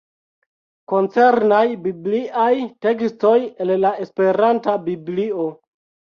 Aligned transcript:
Koncernaj 0.93 1.61
bibliaj 1.83 2.49
tekstoj 2.87 3.35
el 3.67 3.75
la 3.85 3.93
esperanta 4.07 4.77
Biblio. 4.91 5.49